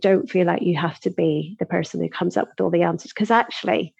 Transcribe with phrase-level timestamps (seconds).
[0.00, 2.82] don't feel like you have to be the person who comes up with all the
[2.82, 3.94] answers because actually,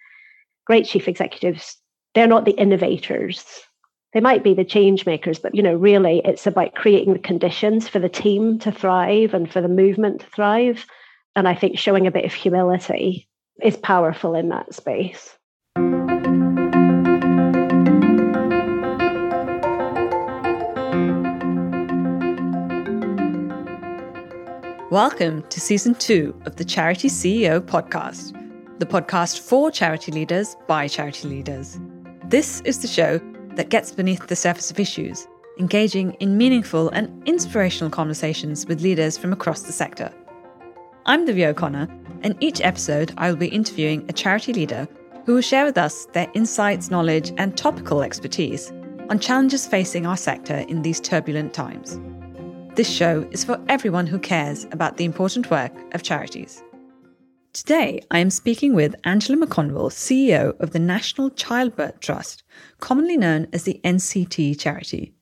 [0.65, 1.77] great chief executives,
[2.13, 3.61] they're not the innovators.
[4.13, 7.87] They might be the change makers, but you know, really it's about creating the conditions
[7.87, 10.85] for the team to thrive and for the movement to thrive.
[11.35, 13.29] And I think showing a bit of humility
[13.61, 15.37] is powerful in that space.
[24.91, 28.33] Welcome to season two of the Charity CEO podcast,
[28.77, 31.79] the podcast for charity leaders by charity leaders.
[32.25, 33.21] This is the show
[33.55, 39.17] that gets beneath the surface of issues, engaging in meaningful and inspirational conversations with leaders
[39.17, 40.11] from across the sector.
[41.05, 41.87] I'm Divya O'Connor,
[42.23, 44.89] and each episode I will be interviewing a charity leader
[45.25, 48.73] who will share with us their insights, knowledge, and topical expertise
[49.09, 51.97] on challenges facing our sector in these turbulent times.
[52.73, 56.63] This show is for everyone who cares about the important work of charities.
[57.51, 62.43] Today, I am speaking with Angela McConville, CEO of the National Childbirth Trust,
[62.79, 65.13] commonly known as the NCT charity.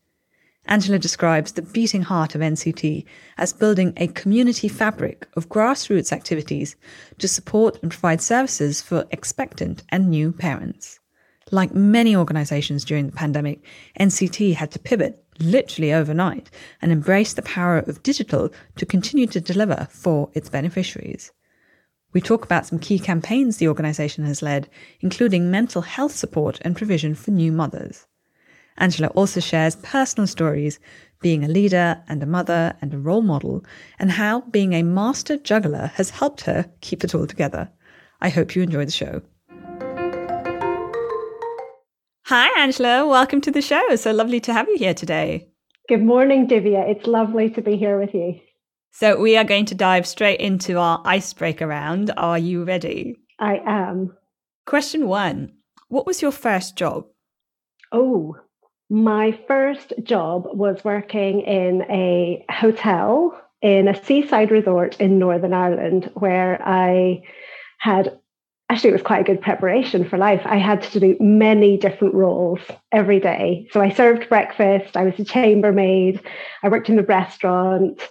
[0.67, 3.03] Angela describes the beating heart of NCT
[3.39, 6.75] as building a community fabric of grassroots activities
[7.17, 11.00] to support and provide services for expectant and new parents.
[11.50, 13.66] Like many organizations during the pandemic,
[14.00, 16.49] NCT had to pivot literally overnight
[16.81, 21.31] and embrace the power of digital to continue to deliver for its beneficiaries.
[22.11, 24.67] We talk about some key campaigns the organisation has led,
[24.99, 28.07] including mental health support and provision for new mothers.
[28.77, 30.79] Angela also shares personal stories,
[31.21, 33.63] being a leader and a mother and a role model,
[33.99, 37.69] and how being a master juggler has helped her keep it all together.
[38.21, 39.21] I hope you enjoy the show.
[42.30, 43.08] Hi, Angela.
[43.08, 43.95] Welcome to the show.
[43.95, 45.47] So lovely to have you here today.
[45.88, 46.88] Good morning, Divya.
[46.88, 48.39] It's lovely to be here with you.
[48.91, 52.11] So, we are going to dive straight into our icebreaker round.
[52.17, 53.16] Are you ready?
[53.39, 54.16] I am.
[54.67, 55.53] Question one
[55.88, 57.05] What was your first job?
[57.91, 58.35] Oh,
[58.91, 66.11] my first job was working in a hotel in a seaside resort in Northern Ireland
[66.13, 67.23] where I
[67.79, 68.19] had
[68.69, 70.41] actually it was quite a good preparation for life.
[70.46, 72.59] I had to do many different roles
[72.91, 73.68] every day.
[73.72, 76.22] So I served breakfast, I was a chambermaid,
[76.63, 78.02] I worked in the restaurant,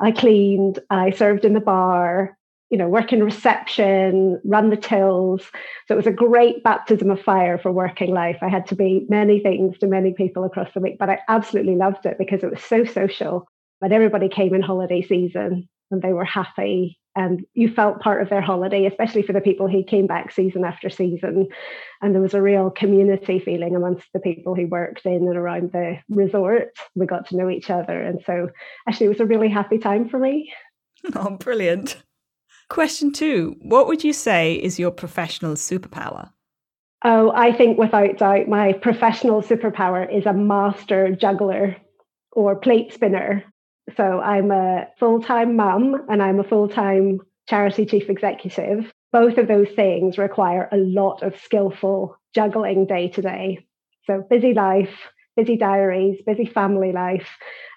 [0.00, 2.36] I cleaned, I served in the bar,
[2.70, 5.42] you know, work in reception, run the tills.
[5.86, 8.38] So it was a great baptism of fire for working life.
[8.42, 11.76] I had to be many things to many people across the week, but I absolutely
[11.76, 13.46] loved it because it was so social.
[13.80, 18.30] But everybody came in holiday season and they were happy and you felt part of
[18.30, 21.48] their holiday, especially for the people who came back season after season.
[22.00, 25.72] And there was a real community feeling amongst the people who worked in and around
[25.72, 26.68] the resort.
[26.94, 28.00] We got to know each other.
[28.00, 28.50] And so
[28.88, 30.52] actually, it was a really happy time for me.
[31.14, 32.02] Oh, brilliant.
[32.68, 36.30] Question two What would you say is your professional superpower?
[37.04, 41.76] Oh, I think without doubt, my professional superpower is a master juggler
[42.32, 43.44] or plate spinner.
[43.96, 48.90] So I'm a full time mum and I'm a full time charity chief executive.
[49.12, 53.66] Both of those things require a lot of skillful juggling day to day.
[54.06, 54.94] So busy life,
[55.36, 57.28] busy diaries, busy family life.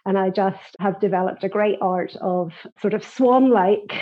[0.06, 2.52] And I just have developed a great art of
[2.82, 3.94] sort of swan like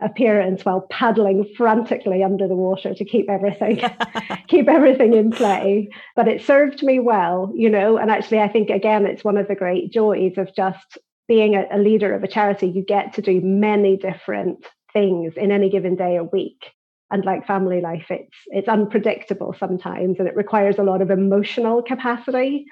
[0.00, 3.80] appearance while paddling frantically under the water to keep everything
[4.48, 8.68] keep everything in play but it served me well you know and actually i think
[8.68, 12.28] again it's one of the great joys of just being a, a leader of a
[12.28, 16.72] charity, you get to do many different things in any given day or week.
[17.10, 21.80] And like family life, it's it's unpredictable sometimes, and it requires a lot of emotional
[21.80, 22.66] capacity,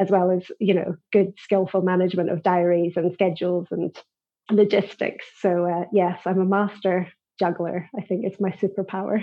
[0.00, 3.94] as well as you know good skillful management of diaries and schedules and
[4.50, 5.26] logistics.
[5.38, 7.90] So uh, yes, I'm a master juggler.
[7.94, 9.22] I think it's my superpower.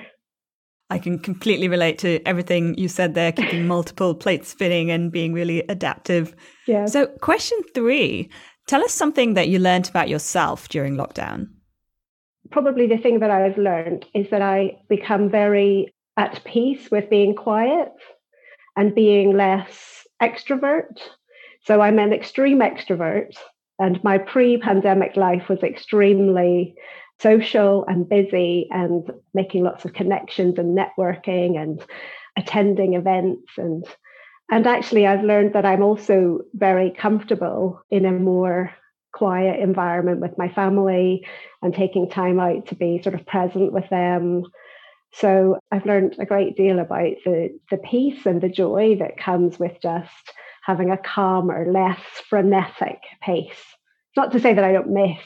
[0.91, 5.31] I can completely relate to everything you said there, keeping multiple plates spinning and being
[5.31, 6.35] really adaptive.
[6.67, 6.85] Yeah.
[6.85, 8.29] So, question three
[8.71, 11.49] Tell us something that you learned about yourself during lockdown.
[12.51, 17.35] Probably the thing that I've learned is that I become very at peace with being
[17.35, 17.91] quiet
[18.78, 21.01] and being less extrovert.
[21.66, 23.35] So I'm an extreme extrovert,
[23.78, 26.73] and my pre pandemic life was extremely
[27.19, 31.84] social and busy and making lots of connections and networking and
[32.37, 33.85] attending events and
[34.51, 38.73] and actually, I've learned that I'm also very comfortable in a more
[39.13, 41.25] quiet environment with my family
[41.61, 44.43] and taking time out to be sort of present with them.
[45.13, 49.57] So I've learned a great deal about the, the peace and the joy that comes
[49.57, 50.11] with just
[50.65, 53.63] having a calmer, less frenetic pace.
[54.17, 55.19] Not to say that I don't miss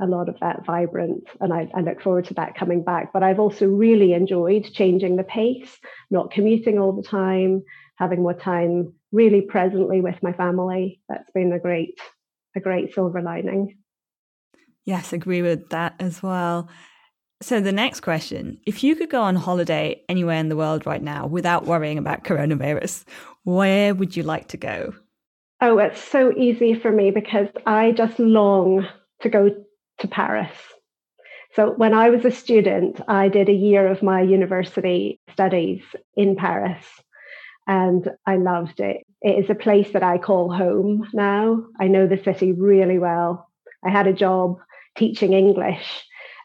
[0.00, 1.28] a lot of that vibrant.
[1.40, 3.12] And I, I, look forward to that coming back.
[3.12, 5.78] But I've also really enjoyed changing the pace,
[6.10, 7.62] not commuting all the time,
[8.02, 11.00] having more time really presently with my family.
[11.08, 11.98] That's been a great,
[12.56, 13.78] a great silver lining.
[14.84, 16.68] Yes, agree with that as well.
[17.40, 21.02] So, the next question if you could go on holiday anywhere in the world right
[21.02, 23.04] now without worrying about coronavirus,
[23.44, 24.94] where would you like to go?
[25.60, 28.88] Oh, it's so easy for me because I just long
[29.20, 29.50] to go
[30.00, 30.56] to Paris.
[31.54, 35.82] So, when I was a student, I did a year of my university studies
[36.16, 36.84] in Paris
[37.66, 39.06] and I loved it.
[39.20, 41.64] It is a place that I call home now.
[41.80, 43.48] I know the city really well.
[43.84, 44.58] I had a job
[44.96, 46.04] teaching English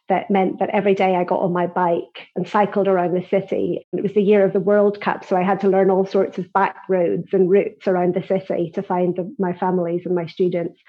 [0.10, 3.86] that meant that every day I got on my bike and cycled around the city.
[3.92, 6.38] It was the year of the World Cup, so I had to learn all sorts
[6.38, 10.28] of back roads and routes around the city to find the, my families and my
[10.28, 10.80] students.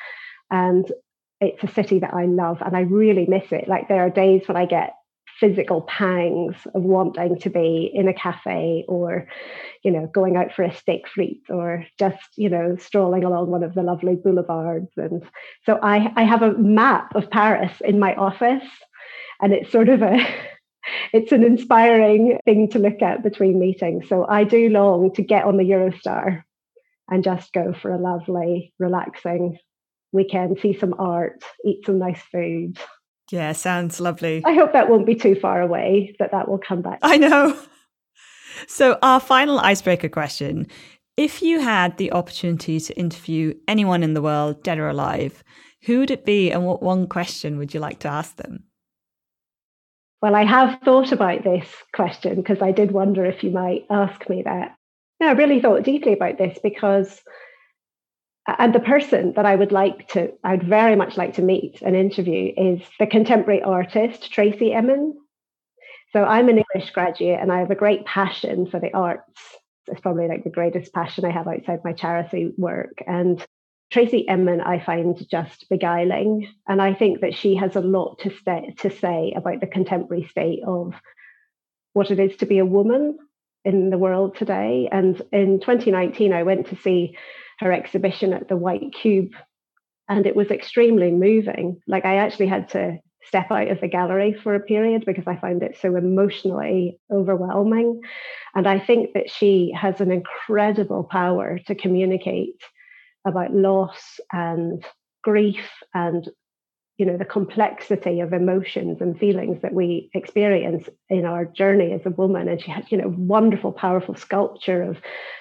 [0.51, 0.91] And
[1.41, 3.69] it's a city that I love and I really miss it.
[3.69, 4.95] Like there are days when I get
[5.39, 9.29] physical pangs of wanting to be in a cafe or
[9.85, 13.63] you know going out for a steak frite or just you know strolling along one
[13.63, 14.91] of the lovely boulevards.
[14.97, 15.23] And
[15.65, 18.69] so i i have a map of paris in my office
[19.41, 20.19] and it's sort of a
[21.13, 24.09] it's an inspiring thing to look at between meetings.
[24.09, 26.43] So i do long to get on the eurostar
[27.09, 29.59] and just go for a lovely relaxing
[30.11, 32.79] weekend see some art eat some nice food
[33.31, 34.43] yeah sounds lovely.
[34.45, 36.99] I hope that won't be too far away that that will come back.
[37.03, 37.59] I know.
[38.67, 40.67] So our final icebreaker question
[41.17, 45.45] if you had the opportunity to interview anyone in the world dead or alive
[45.83, 48.65] who would it be and what one question would you like to ask them?
[50.21, 54.29] Well, I have thought about this question because I did wonder if you might ask
[54.29, 54.77] me that.
[55.21, 57.21] Yeah, I really thought deeply about this because,
[58.59, 61.83] and the person that I would like to, I would very much like to meet
[61.83, 65.15] and interview is the contemporary artist, Tracey Emin.
[66.13, 69.39] So I'm an English graduate and I have a great passion for the arts.
[69.87, 73.03] It's probably like the greatest passion I have outside my charity work.
[73.07, 73.45] And
[73.91, 76.51] Tracey Emin, I find just beguiling.
[76.67, 80.27] And I think that she has a lot to, stay, to say about the contemporary
[80.27, 80.95] state of
[81.93, 83.19] what it is to be a woman
[83.65, 84.89] in the world today.
[84.91, 87.17] And in 2019, I went to see
[87.61, 89.33] her exhibition at the White Cube,
[90.09, 91.81] and it was extremely moving.
[91.87, 95.37] Like, I actually had to step out of the gallery for a period because I
[95.37, 98.01] found it so emotionally overwhelming.
[98.55, 102.63] And I think that she has an incredible power to communicate
[103.27, 104.85] about loss and
[105.23, 106.29] grief and
[106.99, 112.05] you know the complexity of emotions and feelings that we experience in our journey as
[112.05, 112.49] a woman.
[112.49, 114.99] And she had you know wonderful powerful sculpture of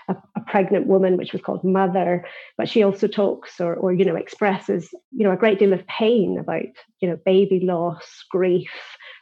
[0.08, 2.24] a, a, pregnant woman which was called mother.
[2.58, 5.86] But she also talks or, or you know expresses you know a great deal of
[5.88, 6.70] pain about
[7.02, 8.72] you know baby loss grief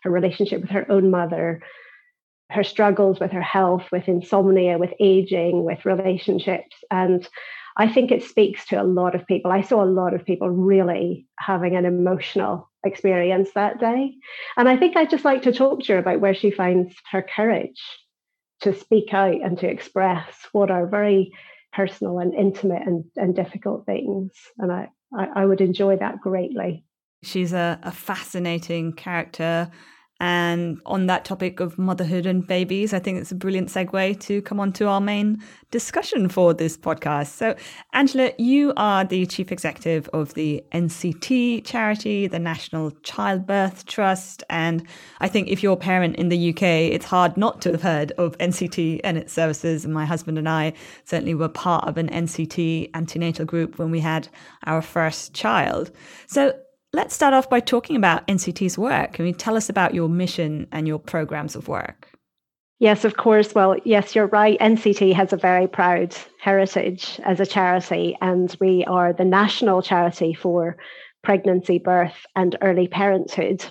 [0.04, 1.62] her relationship with her own mother
[2.52, 6.76] her struggles with her health with insomnia with aging with relationships.
[6.92, 7.28] And
[7.78, 9.52] I think it speaks to a lot of people.
[9.52, 14.14] I saw a lot of people really having an emotional experience that day.
[14.56, 17.22] And I think I'd just like to talk to her about where she finds her
[17.22, 17.82] courage
[18.62, 21.32] to speak out and to express what are very
[21.74, 24.32] personal and intimate and, and difficult things.
[24.58, 26.86] And I, I, I would enjoy that greatly.
[27.24, 29.70] She's a, a fascinating character
[30.22, 34.42] and on that topic of motherhood and babies, I think it's a brilliant segue to
[34.44, 37.28] come on to our main discussion for this podcast.
[37.28, 37.54] So,
[37.92, 44.42] Angela, you are the chief executive of the NCT charity, the National Childbirth Trust.
[44.50, 44.88] And
[45.20, 48.14] I think if you're a parent in the UK, it's hard not to have heard
[48.14, 49.84] of NCT and its services.
[49.84, 50.72] And my husband and I
[51.04, 54.30] certainly were part of an NCT antenatal group when we had
[54.66, 55.92] our first child.
[56.28, 56.58] So,
[56.96, 59.12] Let's start off by talking about NCT's work.
[59.12, 62.08] Can you tell us about your mission and your programs of work?
[62.80, 63.54] Yes, of course.
[63.54, 64.58] Well, yes, you're right.
[64.60, 70.34] NCT has a very proud heritage as a charity, and we are the national charity
[70.34, 70.78] for
[71.22, 73.66] pregnancy, birth, and early parenthood.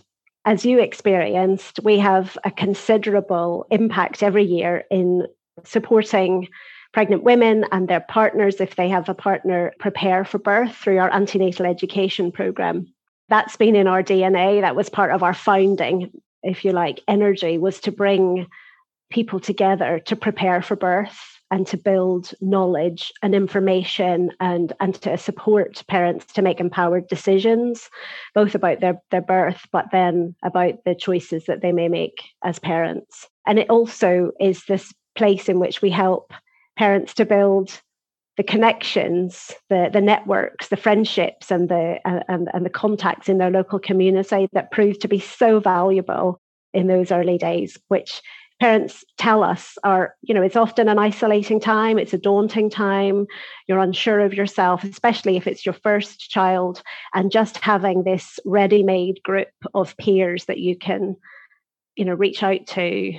[0.45, 5.27] As you experienced, we have a considerable impact every year in
[5.65, 6.49] supporting
[6.93, 11.11] pregnant women and their partners, if they have a partner, prepare for birth through our
[11.11, 12.94] antenatal education program
[13.29, 14.61] that's been in our DNA.
[14.61, 16.11] That was part of our founding,
[16.43, 18.47] if you like, energy was to bring
[19.11, 21.19] people together to prepare for birth
[21.51, 27.89] and to build knowledge and information and, and to support parents to make empowered decisions,
[28.35, 32.59] both about their, their birth, but then about the choices that they may make as
[32.59, 33.29] parents.
[33.47, 36.33] And it also is this place in which we help
[36.77, 37.81] parents to build
[38.37, 43.51] the connections, the the networks, the friendships, and the and, and the contacts in their
[43.51, 46.41] local community that proved to be so valuable
[46.73, 48.21] in those early days, which
[48.61, 53.27] parents tell us are you know it's often an isolating time it's a daunting time
[53.67, 56.81] you're unsure of yourself especially if it's your first child
[57.15, 61.17] and just having this ready-made group of peers that you can
[61.97, 63.13] you know reach out to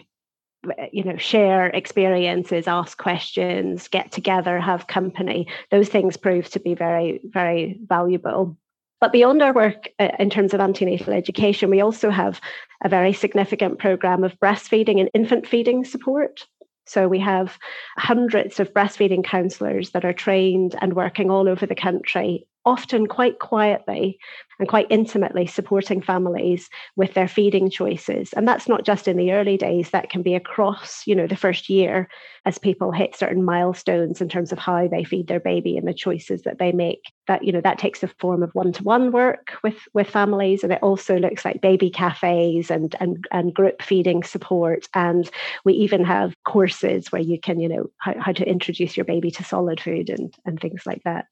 [0.91, 6.74] you know share experiences ask questions get together have company those things prove to be
[6.74, 8.57] very very valuable
[9.01, 12.39] but beyond our work uh, in terms of antenatal education, we also have
[12.84, 16.48] a very significant program of breastfeeding and infant feeding support.
[16.88, 17.57] So we have
[17.98, 23.39] hundreds of breastfeeding counsellors that are trained and working all over the country often quite
[23.39, 24.17] quietly
[24.59, 28.33] and quite intimately supporting families with their feeding choices.
[28.33, 31.35] And that's not just in the early days that can be across you know the
[31.35, 32.07] first year
[32.45, 35.93] as people hit certain milestones in terms of how they feed their baby and the
[35.93, 37.12] choices that they make.
[37.27, 40.83] That you know that takes the form of one-to-one work with with families and it
[40.83, 44.88] also looks like baby cafes and and, and group feeding support.
[44.93, 45.29] And
[45.63, 49.31] we even have courses where you can you know how, how to introduce your baby
[49.31, 51.27] to solid food and and things like that.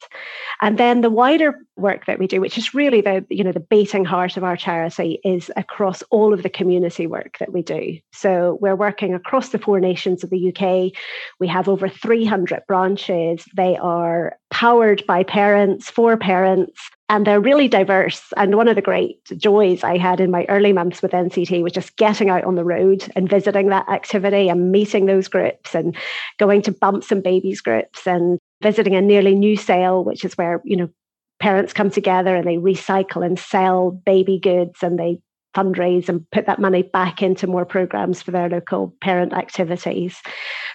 [0.61, 3.59] And then the wider work that we do which is really the you know the
[3.59, 7.99] beating heart of our charity is across all of the community work that we do.
[8.11, 10.93] So we're working across the four nations of the UK
[11.39, 13.45] we have over 300 branches.
[13.55, 16.79] They are powered by parents for parents
[17.09, 18.31] and they're really diverse.
[18.37, 21.73] And one of the great joys I had in my early months with NCT was
[21.73, 25.95] just getting out on the road and visiting that activity and meeting those groups and
[26.39, 30.61] going to bumps and babies groups and visiting a nearly new sale, which is where,
[30.63, 30.89] you know,
[31.43, 35.19] parents come together and they recycle and sell baby goods and they
[35.53, 40.21] fundraise and put that money back into more programs for their local parent activities.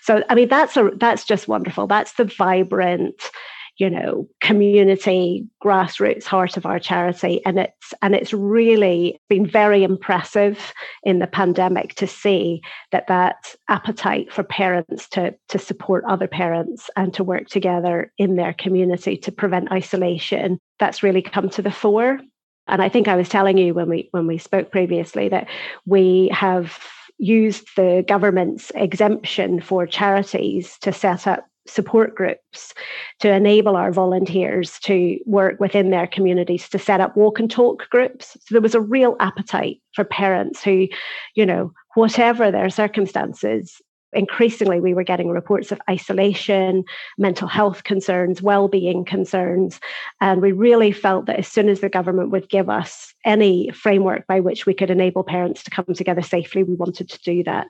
[0.03, 1.87] So I mean that's a that's just wonderful.
[1.87, 3.31] That's the vibrant
[3.79, 7.41] you know community grassroots heart of our charity.
[7.47, 13.55] And it's and it's really been very impressive in the pandemic to see that that
[13.69, 19.17] appetite for parents to to support other parents and to work together in their community
[19.17, 22.21] to prevent isolation that's really come to the fore.
[22.67, 25.49] And i think i was telling you when we when we spoke previously that
[25.87, 26.79] we have
[27.19, 32.75] used the government's exemption for charities to set up support groups
[33.21, 37.89] to enable our volunteers to work within their communities to set up walk and talk
[37.91, 38.33] groups.
[38.33, 40.89] So there was a real appetite for parents who,
[41.35, 43.81] you know, whatever their circumstances,
[44.13, 46.85] increasingly we were getting reports of isolation,
[47.19, 49.81] mental health concerns, well-being concerns,
[50.21, 54.27] and we really felt that as soon as the government would give us any framework
[54.27, 57.69] by which we could enable parents to come together safely, we wanted to do that.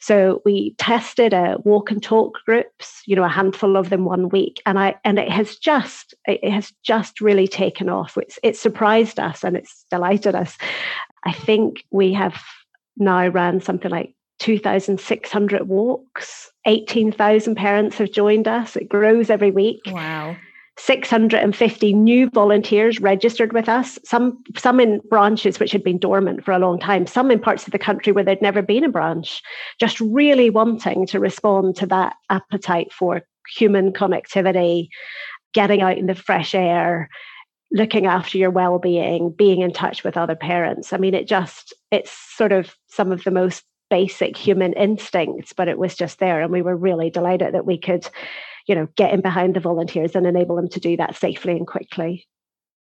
[0.00, 4.28] So we tested a walk and talk groups, you know, a handful of them one
[4.28, 8.16] week, and I and it has just it has just really taken off.
[8.16, 10.56] It's it surprised us and it's delighted us.
[11.24, 12.40] I think we have
[12.96, 16.50] now ran something like 2,600 walks.
[16.66, 18.76] 18,000 parents have joined us.
[18.76, 19.80] It grows every week.
[19.86, 20.36] Wow.
[20.78, 26.52] 650 new volunteers registered with us, some some in branches which had been dormant for
[26.52, 29.42] a long time, some in parts of the country where there'd never been a branch,
[29.80, 33.22] just really wanting to respond to that appetite for
[33.56, 34.88] human connectivity,
[35.52, 37.08] getting out in the fresh air,
[37.72, 40.92] looking after your well-being, being in touch with other parents.
[40.92, 45.68] I mean, it just it's sort of some of the most basic human instincts, but
[45.68, 46.40] it was just there.
[46.40, 48.08] And we were really delighted that we could,
[48.66, 51.66] you know, get in behind the volunteers and enable them to do that safely and
[51.66, 52.26] quickly.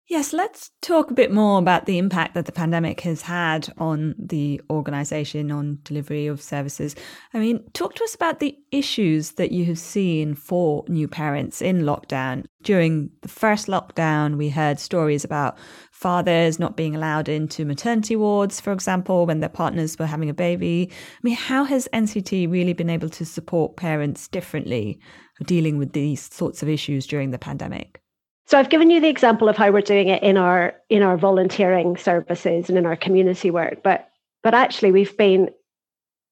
[0.09, 4.15] Yes, let's talk a bit more about the impact that the pandemic has had on
[4.19, 6.97] the organisation, on delivery of services.
[7.33, 11.63] I mean, talk to us about the issues that you have seen for new parents
[11.63, 12.45] in lockdown.
[12.63, 15.57] During the first lockdown, we heard stories about
[15.93, 20.35] fathers not being allowed into maternity wards, for example, when their partners were having a
[20.35, 20.91] baby.
[20.91, 24.99] I mean, how has NCT really been able to support parents differently
[25.47, 28.02] dealing with these sorts of issues during the pandemic?
[28.53, 31.17] So I've given you the example of how we're doing it in our in our
[31.17, 34.11] volunteering services and in our community work, but
[34.43, 35.49] but actually we've been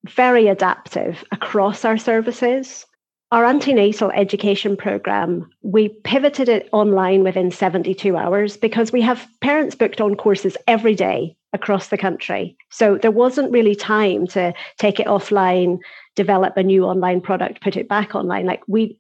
[0.07, 2.85] very adaptive across our services.
[3.33, 9.75] Our antenatal education program, we pivoted it online within 72 hours because we have parents
[9.75, 12.55] booked on courses every day across the country.
[12.69, 15.79] So there wasn't really time to take it offline,
[16.17, 18.45] develop a new online product, put it back online.
[18.45, 18.99] Like we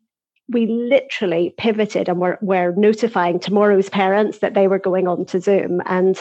[0.50, 5.40] we literally pivoted and were, were notifying tomorrow's parents that they were going on to
[5.40, 5.80] Zoom.
[5.87, 6.21] And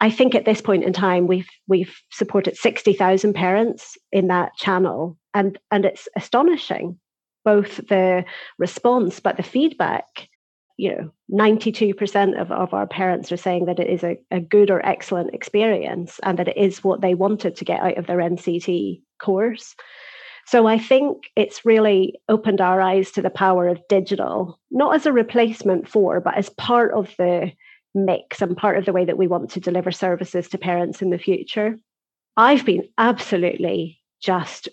[0.00, 5.18] I think at this point in time, we've we've supported 60,000 parents in that channel.
[5.34, 6.98] And, and it's astonishing.
[7.44, 8.24] both the
[8.58, 10.28] response but the feedback
[10.76, 14.70] you know 92% of, of our parents are saying that it is a, a good
[14.70, 18.18] or excellent experience and that it is what they wanted to get out of their
[18.18, 19.74] nct course
[20.50, 25.06] so i think it's really opened our eyes to the power of digital not as
[25.06, 27.50] a replacement for but as part of the
[27.94, 31.10] mix and part of the way that we want to deliver services to parents in
[31.10, 31.76] the future
[32.36, 34.68] i've been absolutely just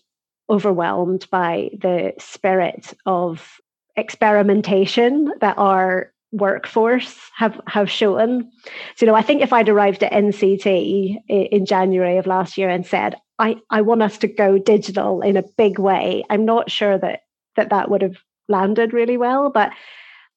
[0.49, 3.59] overwhelmed by the spirit of
[3.95, 8.49] experimentation that our workforce have have shown.
[8.95, 12.69] So, you know, I think if I'd arrived at NCT in January of last year
[12.69, 16.71] and said, I, I want us to go digital in a big way, I'm not
[16.71, 17.21] sure that
[17.55, 18.17] that, that would have
[18.47, 19.49] landed really well.
[19.49, 19.71] But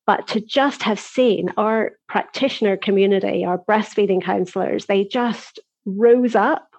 [0.06, 6.70] but to just have seen our practitioner community, our breastfeeding counselors, they just rose up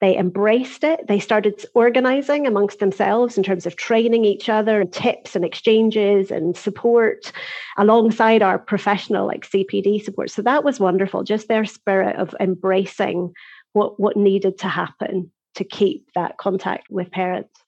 [0.00, 1.06] they embraced it.
[1.06, 6.30] They started organizing amongst themselves in terms of training each other and tips and exchanges
[6.30, 7.32] and support
[7.76, 10.30] alongside our professional like CPD support.
[10.30, 13.34] So that was wonderful, just their spirit of embracing
[13.74, 17.62] what, what needed to happen to keep that contact with parents.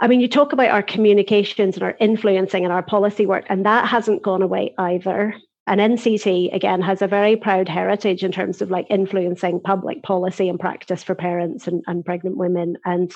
[0.00, 3.66] I mean, you talk about our communications and our influencing and our policy work, and
[3.66, 5.34] that hasn't gone away either.
[5.66, 10.48] And NCT, again, has a very proud heritage in terms of like influencing public policy
[10.48, 12.76] and practice for parents and, and pregnant women.
[12.84, 13.12] And,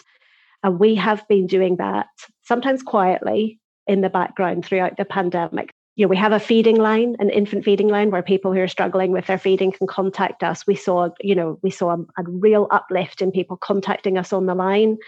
[0.62, 2.06] and we have been doing that
[2.42, 5.72] sometimes quietly in the background throughout the pandemic.
[5.96, 8.68] You know, we have a feeding line, an infant feeding line, where people who are
[8.68, 10.66] struggling with their feeding can contact us.
[10.66, 14.46] We saw, you know, we saw a, a real uplift in people contacting us on
[14.46, 14.98] the line.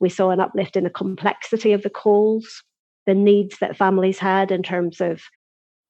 [0.00, 2.64] We saw an uplift in the complexity of the calls,
[3.06, 5.22] the needs that families had in terms of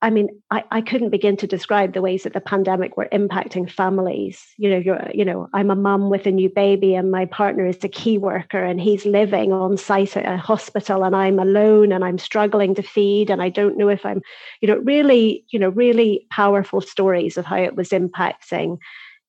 [0.03, 3.71] I mean, I, I couldn't begin to describe the ways that the pandemic were impacting
[3.71, 4.45] families.
[4.59, 7.65] You know, you're, you know, I'm a mum with a new baby, and my partner
[7.65, 11.93] is a key worker, and he's living on site at a hospital, and I'm alone,
[11.93, 14.21] and I'm struggling to feed, and I don't know if I'm,
[14.61, 18.79] you know, really, you know, really powerful stories of how it was impacting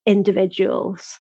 [0.07, 1.19] individuals.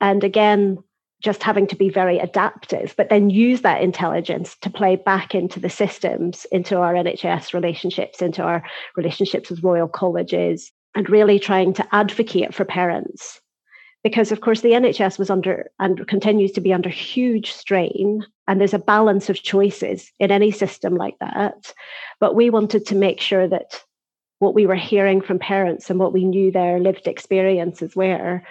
[0.00, 0.78] And again,
[1.22, 5.60] just having to be very adaptive, but then use that intelligence to play back into
[5.60, 8.62] the systems, into our NHS relationships, into our
[8.96, 13.40] relationships with royal colleges, and really trying to advocate for parents.
[14.02, 18.60] Because, of course, the NHS was under and continues to be under huge strain, and
[18.60, 21.72] there's a balance of choices in any system like that.
[22.18, 23.80] But we wanted to make sure that
[24.40, 28.42] what we were hearing from parents and what we knew their lived experiences were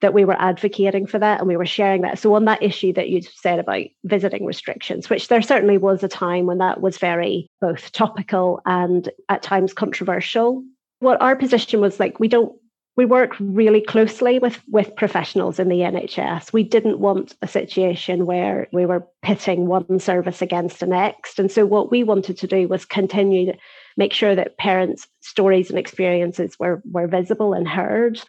[0.00, 2.18] that we were advocating for that and we were sharing that.
[2.18, 6.08] So, on that issue that you said about visiting restrictions, which there certainly was a
[6.08, 10.64] time when that was very both topical and at times controversial.
[11.00, 12.54] What our position was like, we don't
[12.96, 16.52] we work really closely with with professionals in the NHS.
[16.52, 21.38] We didn't want a situation where we were pitting one service against the next.
[21.38, 23.58] And so what we wanted to do was continue to
[23.96, 28.20] make sure that parents' stories and experiences were were visible and heard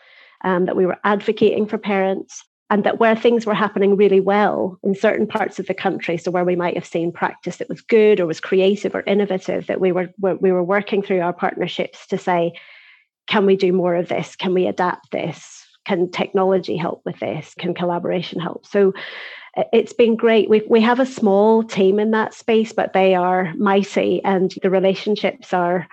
[0.44, 4.80] um, that we were advocating for parents, and that where things were happening really well
[4.82, 7.82] in certain parts of the country, so where we might have seen practice that was
[7.82, 12.08] good or was creative or innovative, that we were we were working through our partnerships
[12.08, 12.54] to say,
[13.28, 14.36] can we do more of this?
[14.36, 15.66] Can we adapt this?
[15.86, 17.54] Can technology help with this?
[17.60, 18.66] Can collaboration help?
[18.66, 18.94] So
[19.74, 20.50] it's been great.
[20.50, 24.70] We we have a small team in that space, but they are mighty, and the
[24.70, 25.88] relationships are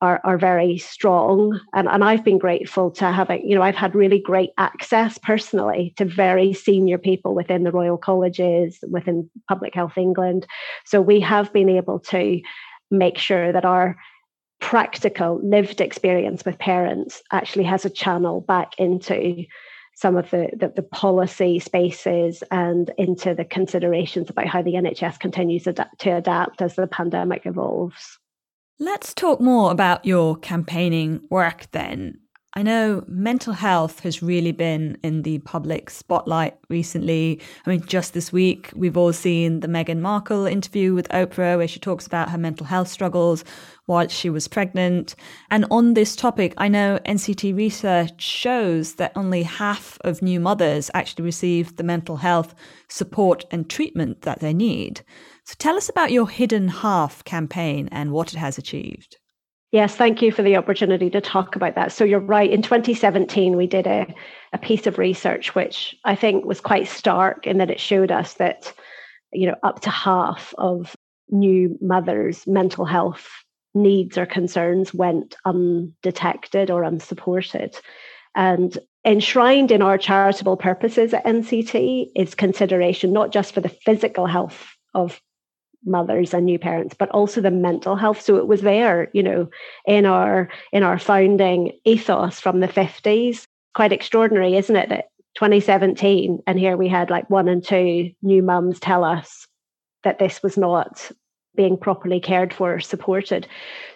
[0.00, 1.58] are, are very strong.
[1.74, 5.92] And, and I've been grateful to having, you know, I've had really great access personally
[5.96, 10.46] to very senior people within the Royal Colleges, within Public Health England.
[10.84, 12.40] So we have been able to
[12.90, 13.96] make sure that our
[14.60, 19.44] practical lived experience with parents actually has a channel back into
[19.94, 25.18] some of the, the, the, policy spaces and into the considerations about how the NHS
[25.18, 28.18] continues to adapt as the pandemic evolves.
[28.80, 32.20] Let's talk more about your campaigning work then.
[32.58, 37.40] I know mental health has really been in the public spotlight recently.
[37.64, 41.68] I mean, just this week, we've all seen the Meghan Markle interview with Oprah, where
[41.68, 43.44] she talks about her mental health struggles
[43.86, 45.14] while she was pregnant.
[45.52, 50.90] And on this topic, I know NCT research shows that only half of new mothers
[50.94, 52.56] actually receive the mental health
[52.88, 55.02] support and treatment that they need.
[55.44, 59.16] So tell us about your Hidden Half campaign and what it has achieved.
[59.70, 61.92] Yes, thank you for the opportunity to talk about that.
[61.92, 62.50] So you're right.
[62.50, 64.06] In 2017, we did a,
[64.54, 68.34] a piece of research which I think was quite stark in that it showed us
[68.34, 68.72] that,
[69.30, 70.96] you know, up to half of
[71.28, 73.28] new mothers' mental health
[73.74, 77.76] needs or concerns went undetected or unsupported.
[78.34, 84.26] And enshrined in our charitable purposes at NCT is consideration not just for the physical
[84.26, 85.20] health of
[85.84, 88.20] mothers and new parents but also the mental health.
[88.20, 89.48] So it was there you know
[89.86, 96.40] in our in our founding ethos from the 50s quite extraordinary isn't it that 2017
[96.46, 99.46] and here we had like one and two new mums tell us
[100.04, 101.10] that this was not
[101.58, 103.44] being properly cared for, supported.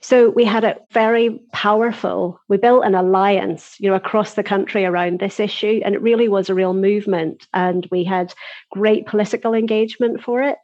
[0.01, 4.85] So we had a very powerful, we built an alliance, you know, across the country
[4.85, 5.81] around this issue.
[5.85, 7.47] And it really was a real movement.
[7.55, 8.35] And we had
[8.73, 10.59] great political engagement for it.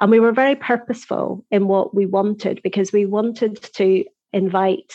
[0.00, 4.94] And we were very purposeful in what we wanted because we wanted to invite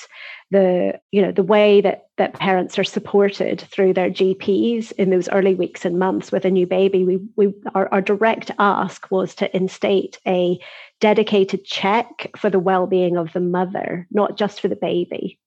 [0.51, 5.29] the you know the way that that parents are supported through their GPs in those
[5.29, 9.33] early weeks and months with a new baby we we our, our direct ask was
[9.35, 10.59] to instate a
[10.99, 15.39] dedicated check for the well-being of the mother not just for the baby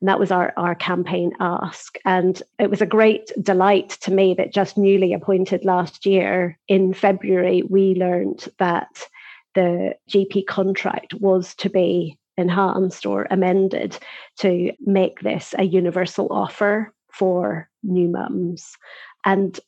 [0.00, 1.98] and that was our, our campaign ask.
[2.04, 6.94] And it was a great delight to me that just newly appointed last year in
[6.94, 9.08] February, we learned that
[9.54, 13.98] the GP contract was to be enhanced or amended
[14.38, 18.76] to make this a universal offer for new mums.
[19.24, 19.58] And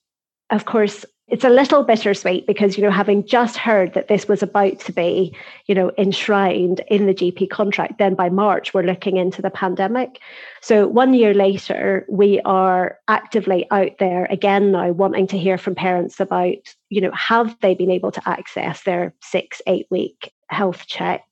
[0.50, 4.42] of course, it's a little bittersweet because you know having just heard that this was
[4.42, 5.35] about to be
[5.66, 10.18] you know enshrined in the gp contract then by march we're looking into the pandemic
[10.61, 15.74] so one year later we are actively out there again now wanting to hear from
[15.74, 20.85] parents about you know have they been able to access their six eight week health
[20.87, 21.22] check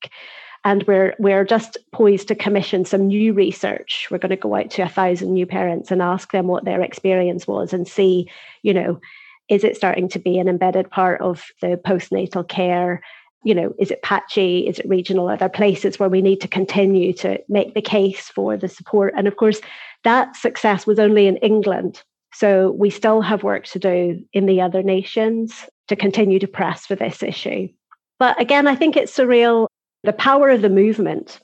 [0.65, 4.09] and we're we're just poised to commission some new research.
[4.11, 6.81] We're going to go out to a thousand new parents and ask them what their
[6.81, 8.31] experience was and see
[8.63, 9.01] you know
[9.49, 13.03] is it starting to be an embedded part of the postnatal care?
[13.45, 14.67] You know is it patchy?
[14.67, 15.29] Is it regional?
[15.29, 19.15] Are there places where we need to continue to make the case for the support?
[19.17, 19.61] And of course
[20.05, 22.03] that success was only in england.
[22.35, 26.85] So we still have work to do in the other nations to continue to press
[26.85, 27.69] for this issue.
[28.19, 29.69] But again i think it's a real
[30.05, 31.41] the power of the movement.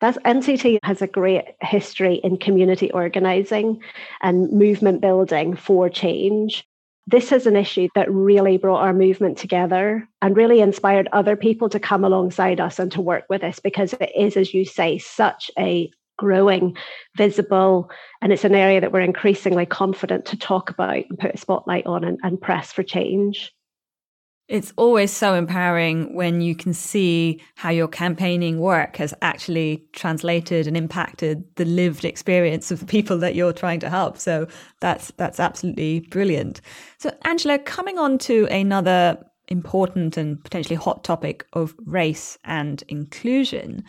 [0.00, 3.82] That's NCT has a great history in community organizing
[4.22, 6.64] and movement building for change.
[7.08, 11.68] This is an issue that really brought our movement together and really inspired other people
[11.70, 14.98] to come alongside us and to work with us because it is, as you say,
[14.98, 16.76] such a growing,
[17.16, 21.38] visible, and it's an area that we're increasingly confident to talk about and put a
[21.38, 23.52] spotlight on and, and press for change.
[24.48, 30.66] It's always so empowering when you can see how your campaigning work has actually translated
[30.66, 34.16] and impacted the lived experience of the people that you're trying to help.
[34.16, 34.48] So
[34.80, 36.62] that's that's absolutely brilliant.
[36.96, 43.84] So Angela, coming on to another important and potentially hot topic of race and inclusion.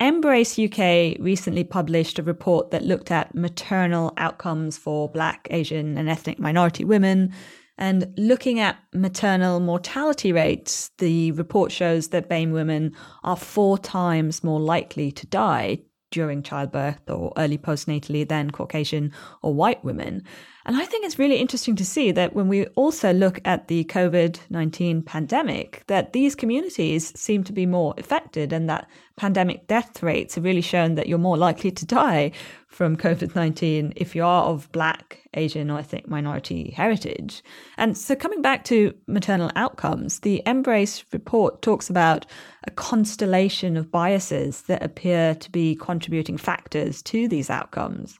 [0.00, 6.38] MBRRACE-UK recently published a report that looked at maternal outcomes for Black, Asian, and ethnic
[6.38, 7.32] minority women
[7.78, 14.42] and looking at maternal mortality rates, the report shows that BAME women are four times
[14.42, 19.12] more likely to die during childbirth or early postnatally than Caucasian
[19.42, 20.22] or white women.
[20.66, 23.84] And I think it's really interesting to see that when we also look at the
[23.84, 30.02] COVID 19 pandemic, that these communities seem to be more affected and that pandemic death
[30.02, 32.32] rates have really shown that you're more likely to die
[32.66, 37.44] from COVID 19 if you are of Black, Asian, or ethnic minority heritage.
[37.78, 42.26] And so, coming back to maternal outcomes, the MBRRACE report talks about
[42.64, 48.18] a constellation of biases that appear to be contributing factors to these outcomes.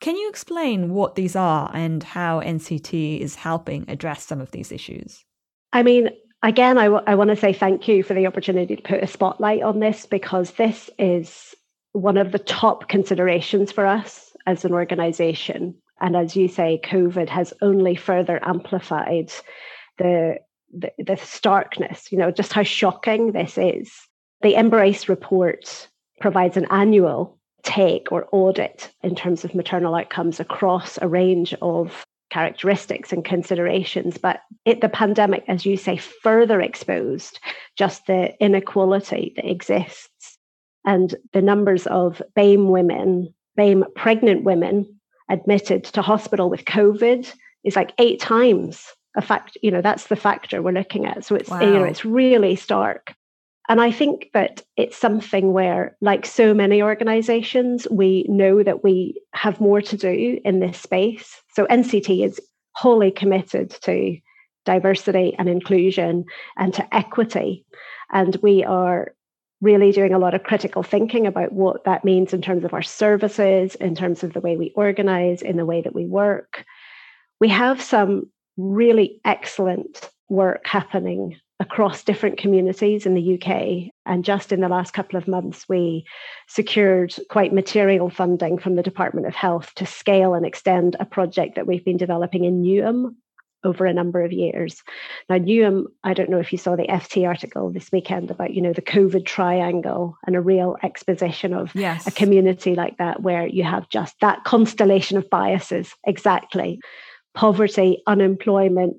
[0.00, 4.70] Can you explain what these are and how NCT is helping address some of these
[4.70, 5.24] issues?
[5.72, 6.10] I mean,
[6.42, 9.06] again, I, w- I want to say thank you for the opportunity to put a
[9.06, 11.54] spotlight on this because this is
[11.92, 15.74] one of the top considerations for us as an organization.
[16.00, 19.32] And as you say, COVID has only further amplified
[19.98, 20.36] the,
[20.72, 23.90] the, the starkness, you know, just how shocking this is.
[24.42, 25.88] The MBRRACE report
[26.20, 27.37] provides an annual
[27.68, 34.16] take or audit in terms of maternal outcomes across a range of characteristics and considerations.
[34.16, 37.38] But it, the pandemic, as you say, further exposed
[37.76, 40.38] just the inequality that exists
[40.84, 47.30] and the numbers of BAME women, BAME pregnant women admitted to hospital with COVID
[47.64, 49.58] is like eight times a fact.
[49.62, 51.24] You know, that's the factor we're looking at.
[51.24, 51.60] So it's wow.
[51.60, 53.14] you know it's really stark.
[53.68, 59.20] And I think that it's something where, like so many organizations, we know that we
[59.34, 61.42] have more to do in this space.
[61.52, 62.40] So NCT is
[62.72, 64.16] wholly committed to
[64.64, 66.24] diversity and inclusion
[66.56, 67.66] and to equity.
[68.10, 69.12] And we are
[69.60, 72.82] really doing a lot of critical thinking about what that means in terms of our
[72.82, 76.64] services, in terms of the way we organize, in the way that we work.
[77.40, 83.92] We have some really excellent work happening across different communities in the UK.
[84.06, 86.04] And just in the last couple of months, we
[86.46, 91.56] secured quite material funding from the Department of Health to scale and extend a project
[91.56, 93.16] that we've been developing in Newham
[93.64, 94.82] over a number of years.
[95.28, 98.62] Now, Newham, I don't know if you saw the FT article this weekend about, you
[98.62, 102.06] know, the COVID triangle and a real exposition of yes.
[102.06, 106.78] a community like that where you have just that constellation of biases, exactly.
[107.34, 108.96] Poverty, unemployment,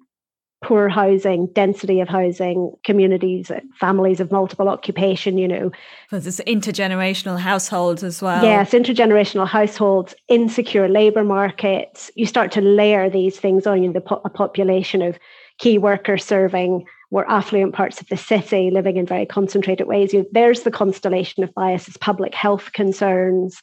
[0.61, 5.71] poor housing, density of housing, communities, families of multiple occupation, you know.
[6.09, 8.43] Because it's intergenerational households as well.
[8.43, 12.11] Yes, intergenerational households, insecure labour markets.
[12.15, 15.17] You start to layer these things on you, the po- a population of
[15.59, 20.13] key workers serving more affluent parts of the city, living in very concentrated ways.
[20.13, 23.61] You, there's the constellation of biases, public health concerns.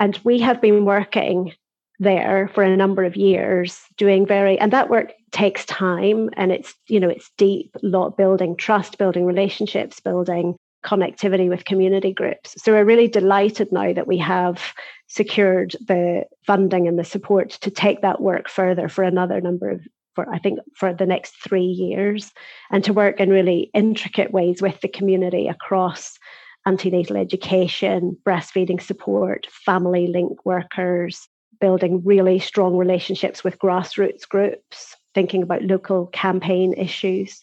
[0.00, 1.52] And we have been working
[1.98, 6.74] there for a number of years doing very and that work takes time and it's
[6.88, 12.54] you know it's deep lot building trust building relationships building connectivity with community groups.
[12.58, 14.62] So we're really delighted now that we have
[15.08, 19.80] secured the funding and the support to take that work further for another number of
[20.14, 22.30] for i think for the next 3 years
[22.70, 26.18] and to work in really intricate ways with the community across
[26.66, 31.28] antenatal education breastfeeding support family link workers
[31.60, 37.42] building really strong relationships with grassroots groups, thinking about local campaign issues.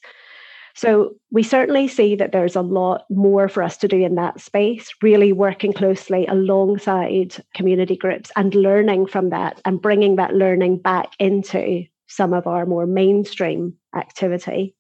[0.76, 4.40] So we certainly see that there's a lot more for us to do in that
[4.40, 10.78] space, really working closely alongside community groups and learning from that and bringing that learning
[10.78, 14.74] back into some of our more mainstream activity.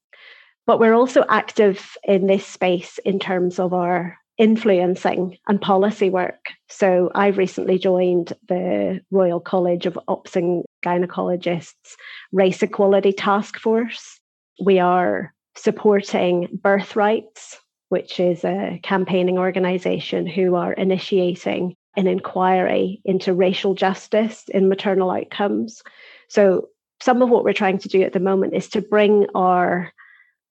[0.65, 6.47] But we're also active in this space in terms of our influencing and policy work.
[6.69, 11.95] So I've recently joined the Royal College of Obs and Gynecologists
[12.31, 14.19] Race Equality Task Force.
[14.63, 17.57] We are supporting Birthrights,
[17.89, 25.11] which is a campaigning organisation who are initiating an inquiry into racial justice in maternal
[25.11, 25.81] outcomes.
[26.27, 26.67] So
[27.01, 29.93] some of what we're trying to do at the moment is to bring our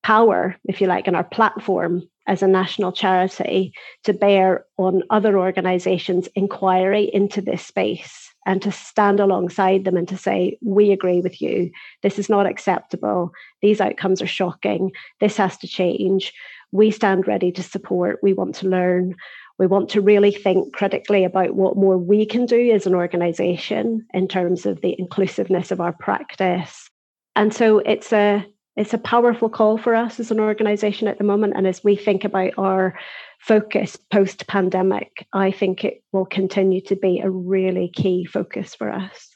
[0.03, 3.73] power, if you like, and our platform as a national charity
[4.05, 10.09] to bear on other organisations' inquiry into this space and to stand alongside them and
[10.09, 11.71] to say, we agree with you.
[12.03, 13.33] This is not acceptable.
[13.63, 14.93] These outcomes are shocking.
[15.21, 16.33] This has to change.
[16.73, 18.19] We stand ready to support.
[18.23, 19.15] We want to learn.
[19.59, 24.05] We want to really think critically about what more we can do as an organisation
[24.13, 26.91] in terms of the inclusiveness of our practice.
[27.37, 28.45] And so it's a
[28.77, 31.55] it's a powerful call for us as an organization at the moment.
[31.57, 32.99] And as we think about our
[33.39, 38.91] focus post pandemic, I think it will continue to be a really key focus for
[38.91, 39.29] us.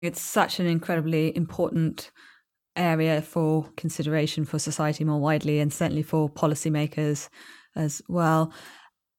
[0.00, 2.10] It's such an incredibly important
[2.74, 7.28] area for consideration for society more widely and certainly for policymakers
[7.76, 8.52] as well.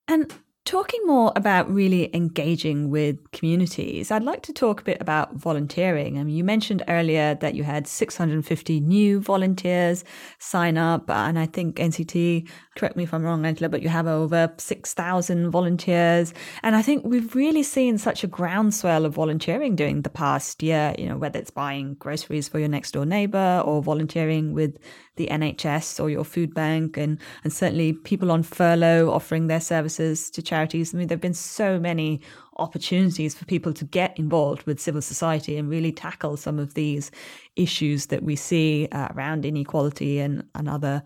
[0.07, 0.33] And
[0.65, 6.17] Talking more about really engaging with communities, I'd like to talk a bit about volunteering.
[6.17, 10.05] I mean, you mentioned earlier that you had 650 new volunteers
[10.39, 14.07] sign up, and I think NCT, correct me if I'm wrong, Angela, but you have
[14.07, 16.33] over 6,000 volunteers.
[16.63, 20.95] And I think we've really seen such a groundswell of volunteering during the past year,
[20.97, 24.77] you know, whether it's buying groceries for your next door neighbor or volunteering with
[25.15, 30.31] the NHS or your food bank, and, and certainly people on furlough offering their services
[30.31, 30.93] to charities.
[30.93, 32.21] I mean, there have been so many
[32.57, 37.11] opportunities for people to get involved with civil society and really tackle some of these
[37.55, 41.03] issues that we see uh, around inequality and, and other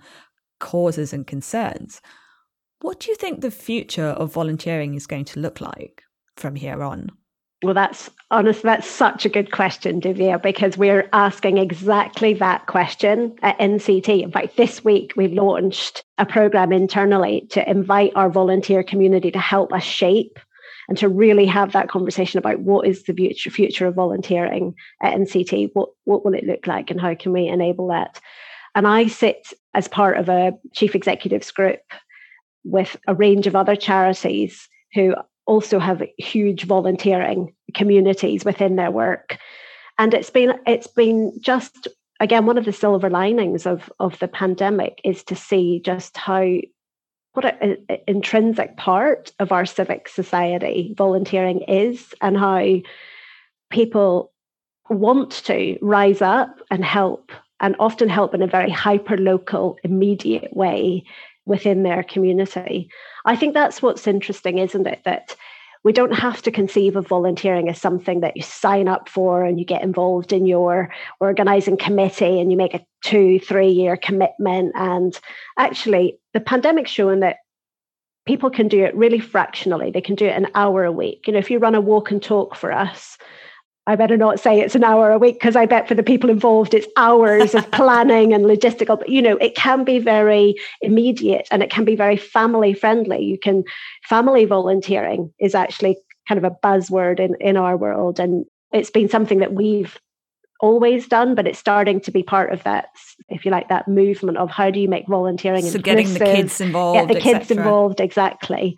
[0.59, 2.01] causes and concerns.
[2.81, 6.03] What do you think the future of volunteering is going to look like
[6.35, 7.09] from here on?
[7.63, 8.61] Well, that's honest.
[8.61, 14.21] That's such a good question, Divya, because we're asking exactly that question at NCT.
[14.21, 19.39] In fact, this week we've launched a program internally to invite our volunteer community to
[19.39, 20.37] help us shape
[20.87, 25.15] and to really have that conversation about what is the future future of volunteering at
[25.15, 25.71] NCT.
[25.73, 28.21] What what will it look like, and how can we enable that?
[28.77, 31.79] And I sit as part of a chief executives group
[32.63, 35.15] with a range of other charities who
[35.47, 39.39] also have huge volunteering communities within their work.
[39.97, 41.87] And it's been it's been just
[42.19, 46.45] again one of the silver linings of of the pandemic is to see just how
[47.33, 52.63] what an intrinsic part of our civic society volunteering is and how
[53.71, 54.31] people
[54.87, 60.55] want to rise up and help and often help in a very hyper local immediate
[60.55, 61.03] way
[61.45, 62.89] within their community.
[63.25, 65.01] I think that's what's interesting, isn't it?
[65.05, 65.35] That
[65.83, 69.57] we don't have to conceive of volunteering as something that you sign up for and
[69.59, 74.73] you get involved in your organizing committee and you make a two, three year commitment.
[74.75, 75.17] And
[75.57, 77.37] actually, the pandemic's showing that
[78.25, 79.89] people can do it really fractionally.
[79.89, 81.25] They can do it an hour a week.
[81.25, 83.17] You know, if you run a walk and talk for us,
[83.87, 86.29] I better not say it's an hour a week because I bet for the people
[86.29, 88.99] involved, it's hours of planning and logistical.
[88.99, 93.23] But you know, it can be very immediate and it can be very family friendly.
[93.23, 93.63] You can
[94.03, 95.97] family volunteering is actually
[96.27, 98.19] kind of a buzzword in, in our world.
[98.19, 99.97] And it's been something that we've
[100.59, 102.87] always done, but it's starting to be part of that,
[103.29, 106.59] if you like, that movement of how do you make volunteering so getting the kids
[106.59, 108.75] involved, get the kids involved, exactly.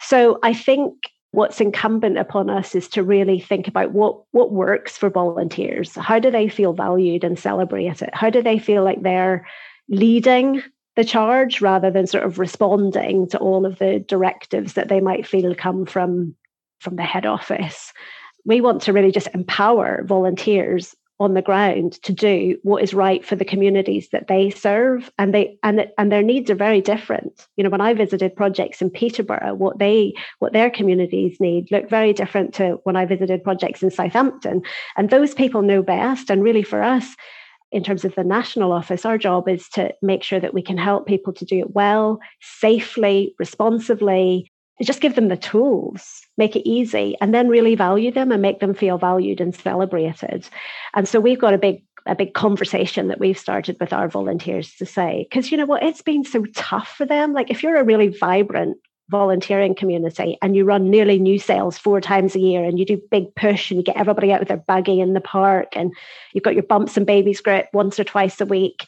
[0.00, 0.94] So I think
[1.36, 5.94] what's incumbent upon us is to really think about what what works for volunteers.
[5.94, 8.08] How do they feel valued and celebrated?
[8.14, 9.46] How do they feel like they're
[9.90, 10.62] leading
[10.96, 15.26] the charge rather than sort of responding to all of the directives that they might
[15.26, 16.34] feel come from
[16.80, 17.92] from the head office?
[18.46, 23.24] We want to really just empower volunteers on the ground to do what is right
[23.24, 25.10] for the communities that they serve.
[25.18, 27.46] And they and and their needs are very different.
[27.56, 31.88] You know when i visited projects in peterborough what they what their communities need look
[31.88, 34.62] very different to when i visited projects in southampton.
[34.96, 36.30] And those people know best.
[36.30, 37.16] And really for us
[37.72, 40.78] in terms of the national office our job is to make sure that we can
[40.78, 46.68] help people to do it well safely responsibly just give them the tools, make it
[46.68, 50.48] easy, and then really value them and make them feel valued and celebrated.
[50.94, 54.72] And so we've got a big a big conversation that we've started with our volunteers
[54.76, 57.32] to say, because you know what, it's been so tough for them.
[57.32, 58.76] Like if you're a really vibrant
[59.08, 63.00] volunteering community and you run nearly new sales four times a year and you do
[63.10, 65.92] big push and you get everybody out with their buggy in the park and
[66.32, 68.84] you've got your bumps and babies group once or twice a week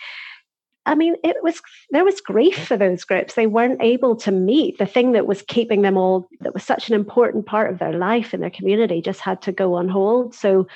[0.89, 3.35] I mean, it was there was grief for those groups.
[3.35, 4.79] They weren't able to meet.
[4.79, 7.93] The thing that was keeping them all, that was such an important part of their
[7.93, 10.35] life and their community, just had to go on hold.
[10.35, 10.67] So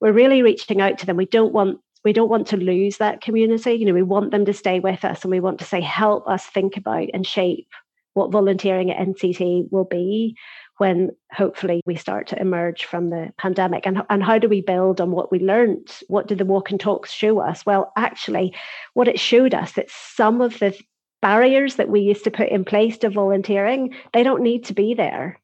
[0.00, 1.16] we're really reaching out to them.
[1.16, 3.74] We don't want we don't want to lose that community.
[3.74, 6.28] You know, we want them to stay with us, and we want to say, help
[6.28, 7.68] us think about and shape
[8.14, 10.36] what volunteering at NCT will be
[10.78, 13.86] when hopefully we start to emerge from the pandemic?
[13.86, 15.90] And, and how do we build on what we learned?
[16.08, 17.64] What did the walk and talks show us?
[17.64, 18.54] Well actually
[18.94, 20.76] what it showed us that some of the
[21.22, 24.94] barriers that we used to put in place to volunteering they don't need to be
[24.94, 25.40] there.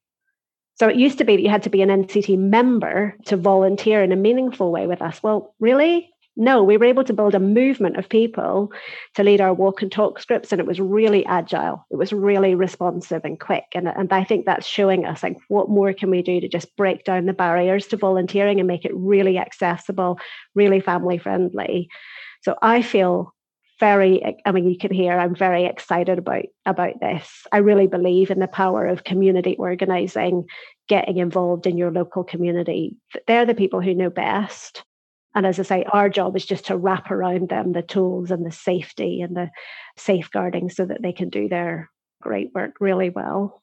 [0.74, 4.02] So it used to be that you had to be an nct member to volunteer
[4.02, 5.22] in a meaningful way with us.
[5.22, 8.72] Well really no, we were able to build a movement of people
[9.14, 11.86] to lead our walk and talk scripts, and it was really agile.
[11.90, 13.66] It was really responsive and quick.
[13.74, 16.74] And, and I think that's showing us like what more can we do to just
[16.76, 20.18] break down the barriers to volunteering and make it really accessible,
[20.54, 21.88] really family friendly.
[22.42, 23.34] So I feel
[23.80, 28.30] very i mean you can hear i'm very excited about about this i really believe
[28.30, 30.44] in the power of community organizing
[30.88, 32.94] getting involved in your local community
[33.26, 34.84] they're the people who know best
[35.34, 38.44] and as I say, our job is just to wrap around them the tools and
[38.44, 39.50] the safety and the
[39.96, 41.90] safeguarding so that they can do their
[42.20, 43.62] great work really well.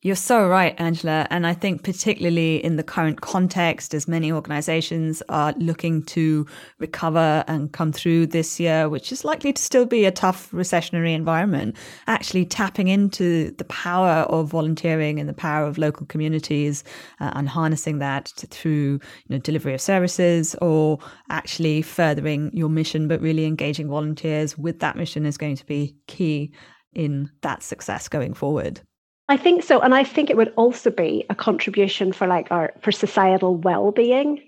[0.00, 1.26] You're so right, Angela.
[1.28, 6.46] And I think, particularly in the current context, as many organizations are looking to
[6.78, 11.14] recover and come through this year, which is likely to still be a tough recessionary
[11.14, 11.74] environment,
[12.06, 16.84] actually tapping into the power of volunteering and the power of local communities
[17.18, 23.08] uh, and harnessing that through you know, delivery of services or actually furthering your mission,
[23.08, 26.52] but really engaging volunteers with that mission is going to be key
[26.92, 28.80] in that success going forward.
[29.28, 29.80] I think so.
[29.80, 34.42] And I think it would also be a contribution for like our for societal well-being.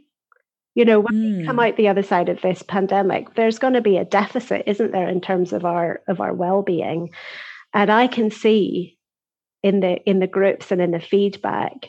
[0.74, 1.38] You know, when mm.
[1.38, 1.60] we come hmm.
[1.60, 5.08] out the other side of this pandemic, there's going to be a deficit, isn't there,
[5.08, 7.10] in terms of our of our well-being.
[7.74, 8.96] And I can see
[9.62, 11.88] in the in the groups and in the feedback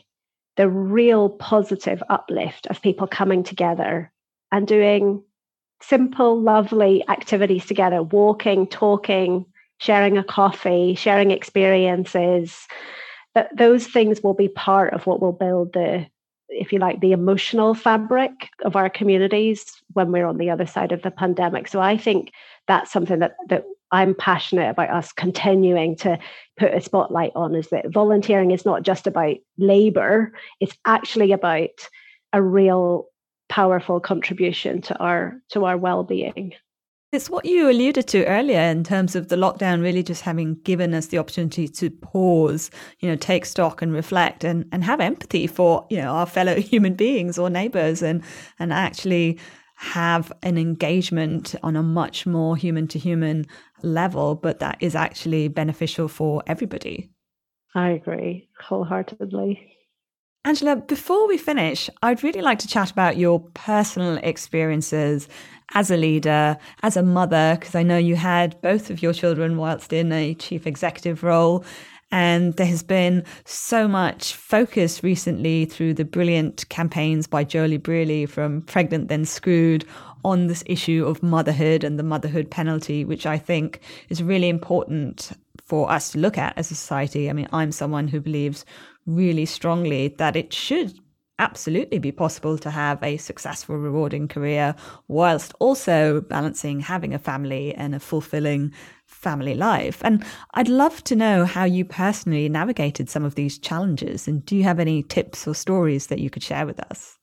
[0.58, 4.12] the real positive uplift of people coming together
[4.52, 5.24] and doing
[5.82, 9.46] simple, lovely activities together, walking, talking,
[9.82, 12.68] sharing a coffee, sharing experiences,
[13.34, 16.06] that those things will be part of what will build the
[16.50, 20.92] if you like the emotional fabric of our communities when we're on the other side
[20.92, 21.68] of the pandemic.
[21.68, 22.32] So i think
[22.68, 26.20] that's something that that i'm passionate about us continuing to
[26.58, 31.70] put a spotlight on is that volunteering is not just about labor it's actually about
[32.34, 33.08] a real
[33.50, 36.54] powerful contribution to our to our well-being
[37.12, 40.94] it's what you alluded to earlier in terms of the lockdown really just having given
[40.94, 45.46] us the opportunity to pause, you know, take stock and reflect and, and have empathy
[45.46, 48.24] for, you know, our fellow human beings or neighbors and
[48.60, 49.38] and actually
[49.76, 53.46] have an engagement on a much more human to human
[53.82, 57.10] level, but that is actually beneficial for everybody.
[57.74, 59.72] I agree wholeheartedly.
[60.44, 65.28] Angela, before we finish, I'd really like to chat about your personal experiences
[65.74, 69.58] as a leader, as a mother, because I know you had both of your children
[69.58, 71.64] whilst in a chief executive role.
[72.14, 78.26] And there has been so much focus recently through the brilliant campaigns by Joeli Brearley
[78.26, 79.86] from Pregnant Then Screwed
[80.26, 85.32] on this issue of motherhood and the motherhood penalty, which I think is really important
[85.64, 87.30] for us to look at as a society.
[87.30, 88.66] I mean, I'm someone who believes
[89.06, 91.00] really strongly that it should
[91.42, 94.76] absolutely be possible to have a successful, rewarding career
[95.08, 98.72] whilst also balancing having a family and a fulfilling
[99.08, 100.02] family life.
[100.06, 100.24] And
[100.54, 104.28] I'd love to know how you personally navigated some of these challenges.
[104.28, 107.18] And do you have any tips or stories that you could share with us?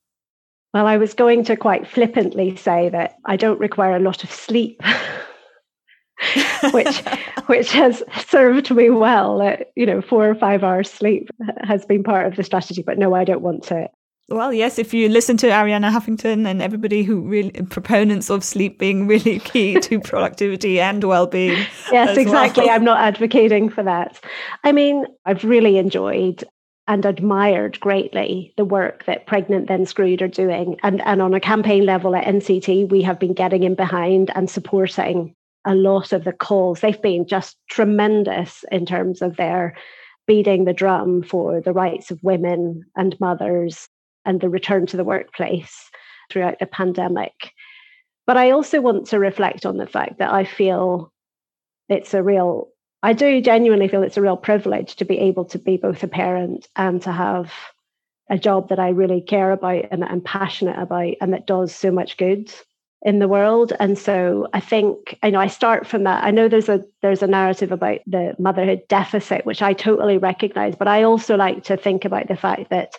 [0.75, 4.31] Well, I was going to quite flippantly say that I don't require a lot of
[4.31, 4.83] sleep.
[6.73, 6.99] which
[7.47, 9.41] which has served me well.
[9.41, 11.31] Uh, you know, four or five hours sleep
[11.63, 12.83] has been part of the strategy.
[12.83, 13.89] But no, I don't want to.
[14.31, 18.79] Well, yes, if you listen to Arianna Huffington and everybody who really proponents of sleep
[18.79, 21.67] being really key to productivity and well-being.
[21.91, 22.67] Yes, exactly.
[22.67, 22.75] Well.
[22.75, 24.21] I'm not advocating for that.
[24.65, 26.45] I mean, I've really enjoyed
[26.87, 30.77] and admired greatly the work that Pregnant Then Screwed are doing.
[30.83, 34.51] And, and on a campaign level at NCT, we have been getting in behind and
[34.51, 36.81] supporting a lot of the calls.
[36.81, 39.75] They've been just tremendous in terms of their
[40.27, 43.89] beating the drum for the rights of women and mothers
[44.29, 45.91] and the return to the workplace
[46.31, 47.53] throughout the pandemic.
[48.27, 51.11] But I also want to reflect on the fact that I feel
[51.89, 52.69] it's a real,
[53.03, 56.09] I do genuinely feel it's a real privilege to be able to be both a
[56.09, 57.53] parent and to have
[58.29, 61.91] a job that I really care about and I'm passionate about and that does so
[61.91, 62.53] much good
[63.03, 66.49] in the world and so i think i know i start from that i know
[66.49, 71.05] there's a there's a narrative about the motherhood deficit which i totally recognize but i
[71.05, 72.95] also like to think about the fact that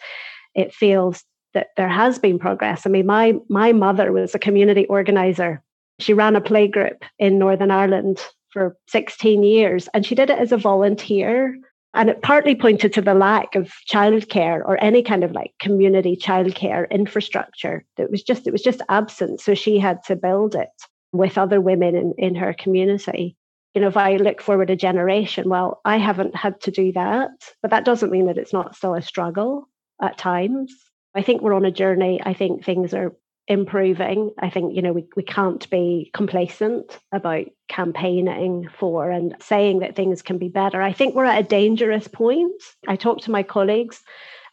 [0.55, 1.23] it feels
[1.53, 5.61] that there has been progress i mean my my mother was a community organizer
[5.99, 8.19] she ran a playgroup in northern ireland
[8.51, 11.55] for 16 years and she did it as a volunteer
[11.93, 16.15] and it partly pointed to the lack of childcare or any kind of like community
[16.15, 17.83] childcare infrastructure.
[17.97, 19.41] It was just it was just absent.
[19.41, 20.69] So she had to build it
[21.11, 23.35] with other women in, in her community.
[23.73, 27.31] You know, if I look forward a generation, well, I haven't had to do that,
[27.61, 29.67] but that doesn't mean that it's not still a struggle
[30.01, 30.73] at times.
[31.15, 32.21] I think we're on a journey.
[32.23, 33.15] I think things are
[33.49, 34.31] improving.
[34.37, 39.95] I think, you know, we, we can't be complacent about campaigning for and saying that
[39.95, 40.81] things can be better.
[40.81, 42.61] I think we're at a dangerous point.
[42.87, 44.03] I talk to my colleagues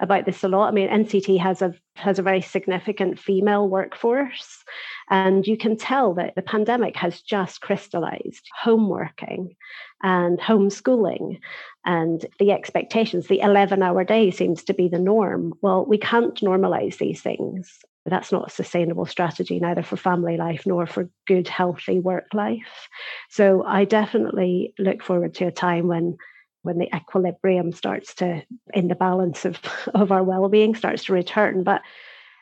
[0.01, 0.69] about this a lot.
[0.69, 4.65] I mean, NCT has a has a very significant female workforce,
[5.11, 9.57] and you can tell that the pandemic has just crystallized homeworking
[10.03, 11.41] and homeschooling
[11.87, 13.28] and the expectations.
[13.28, 15.55] The 11 hour day seems to be the norm.
[15.62, 17.78] Well, we can't normalize these things.
[18.05, 22.89] That's not a sustainable strategy, neither for family life nor for good, healthy work life.
[23.30, 26.16] So I definitely look forward to a time when
[26.62, 28.43] when the equilibrium starts to
[28.74, 29.61] in the balance of,
[29.95, 31.62] of our well-being starts to return.
[31.62, 31.82] But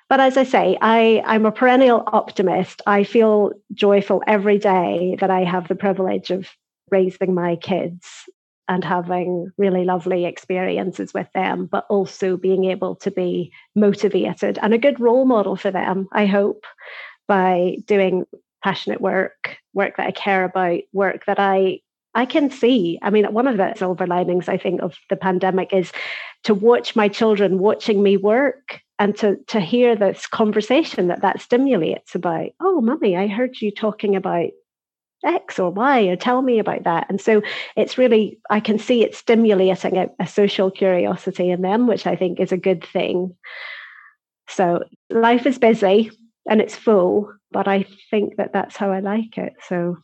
[0.08, 2.82] but as I say, I, I'm a perennial optimist.
[2.86, 6.48] I feel joyful every day that I have the privilege of
[6.90, 8.06] raising my kids
[8.68, 14.72] and having really lovely experiences with them, but also being able to be motivated and
[14.72, 16.64] a good role model for them, I hope,
[17.28, 18.24] by doing
[18.62, 21.80] passionate work, work that I care about, work that I
[22.16, 22.98] I can see.
[23.02, 25.90] I mean, one of the silver linings I think of the pandemic is
[26.44, 31.40] to watch my children watching me work and to to hear this conversation that that
[31.40, 32.50] stimulates about.
[32.60, 34.50] Oh, mummy, I heard you talking about
[35.24, 37.06] X or Y, or tell me about that.
[37.08, 37.42] And so
[37.76, 42.16] it's really, I can see it stimulating a, a social curiosity in them, which I
[42.16, 43.34] think is a good thing.
[44.48, 46.10] So life is busy
[46.48, 49.54] and it's full, but I think that that's how I like it.
[49.68, 49.96] So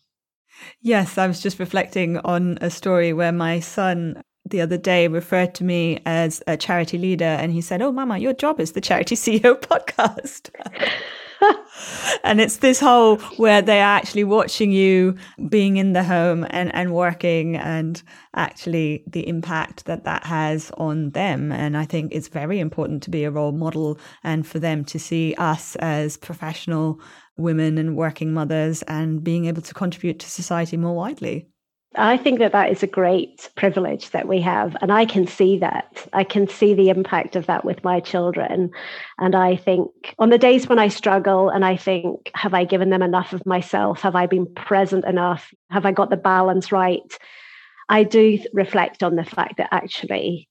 [0.83, 5.55] Yes, I was just reflecting on a story where my son the other day referred
[5.55, 8.81] to me as a charity leader and he said, Oh, Mama, your job is the
[8.81, 10.51] Charity CEO podcast.
[12.24, 15.16] and it's this whole where they are actually watching you
[15.49, 18.03] being in the home and, and working and
[18.34, 21.53] actually the impact that that has on them.
[21.53, 24.99] And I think it's very important to be a role model and for them to
[24.99, 27.01] see us as professional
[27.36, 31.50] women and working mothers and being able to contribute to society more widely.
[31.97, 34.76] I think that that is a great privilege that we have.
[34.80, 36.07] And I can see that.
[36.12, 38.70] I can see the impact of that with my children.
[39.18, 42.91] And I think on the days when I struggle and I think, have I given
[42.91, 44.03] them enough of myself?
[44.03, 45.53] Have I been present enough?
[45.70, 47.18] Have I got the balance right?
[47.88, 50.49] I do reflect on the fact that actually,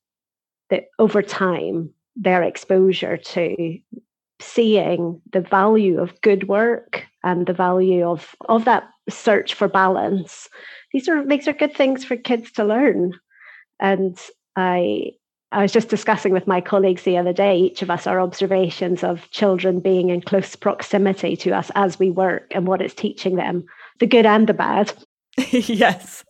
[0.69, 3.79] that over time, their exposure to
[4.41, 10.49] seeing the value of good work and the value of of that search for balance.
[10.93, 13.13] These are these are good things for kids to learn.
[13.79, 14.17] And
[14.55, 15.11] i
[15.51, 19.03] i was just discussing with my colleagues the other day each of us our observations
[19.03, 23.35] of children being in close proximity to us as we work and what it's teaching
[23.35, 23.63] them
[23.99, 24.91] the good and the bad.
[25.51, 26.23] Yes.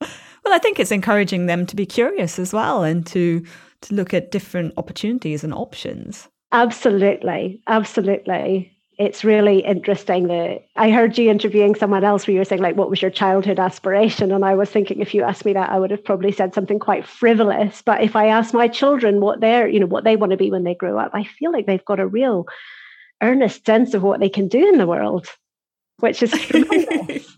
[0.00, 3.44] Well i think it's encouraging them to be curious as well and to
[3.82, 7.60] to look at different opportunities and options Absolutely.
[7.66, 8.72] Absolutely.
[8.98, 12.76] It's really interesting that I heard you interviewing someone else where you were saying, like,
[12.76, 14.32] what was your childhood aspiration?
[14.32, 16.78] And I was thinking, if you asked me that, I would have probably said something
[16.78, 17.82] quite frivolous.
[17.82, 20.50] But if I ask my children what they're, you know, what they want to be
[20.50, 22.46] when they grow up, I feel like they've got a real
[23.22, 25.28] earnest sense of what they can do in the world,
[26.00, 27.36] which is tremendous.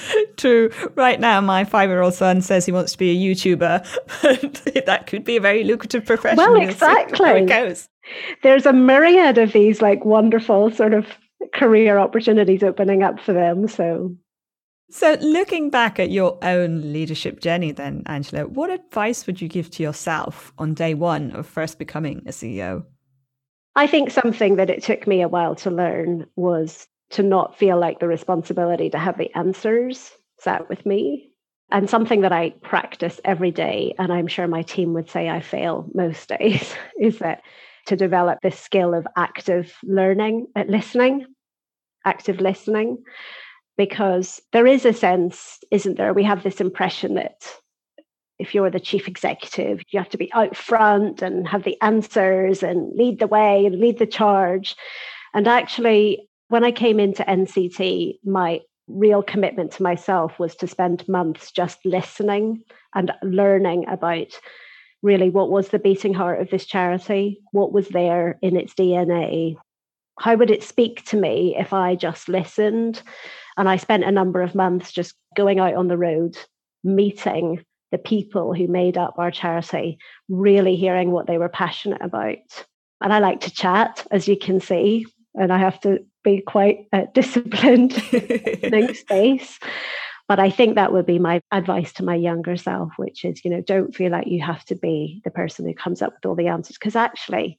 [0.36, 0.70] True.
[0.94, 4.84] Right now, my five year old son says he wants to be a YouTuber.
[4.86, 6.38] that could be a very lucrative profession.
[6.38, 7.46] Well, exactly.
[8.42, 11.06] There's a myriad of these like wonderful sort of
[11.54, 13.68] career opportunities opening up for them.
[13.68, 14.16] So,
[14.90, 19.70] so looking back at your own leadership journey, then, Angela, what advice would you give
[19.72, 22.84] to yourself on day one of first becoming a CEO?
[23.74, 27.78] I think something that it took me a while to learn was to not feel
[27.78, 30.10] like the responsibility to have the answers
[30.40, 31.30] sat with me.
[31.70, 35.40] And something that I practice every day, and I'm sure my team would say I
[35.40, 37.42] fail most days, is that
[37.86, 41.26] to develop this skill of active learning, at uh, listening,
[42.04, 42.98] active listening,
[43.76, 46.12] because there is a sense, isn't there?
[46.12, 47.48] We have this impression that
[48.38, 52.62] if you're the chief executive, you have to be out front and have the answers
[52.62, 54.76] and lead the way and lead the charge.
[55.34, 61.08] And actually, when I came into NCT, my real commitment to myself was to spend
[61.08, 62.62] months just listening
[62.94, 64.38] and learning about
[65.00, 69.56] really what was the beating heart of this charity, what was there in its DNA,
[70.20, 73.00] how would it speak to me if I just listened?
[73.56, 76.36] And I spent a number of months just going out on the road,
[76.84, 79.96] meeting the people who made up our charity,
[80.28, 82.36] really hearing what they were passionate about.
[83.00, 86.86] And I like to chat, as you can see, and I have to be quite
[86.92, 89.58] uh, disciplined in space.
[90.28, 93.50] But I think that would be my advice to my younger self, which is, you
[93.50, 96.34] know, don't feel like you have to be the person who comes up with all
[96.34, 96.78] the answers.
[96.78, 97.58] Because actually,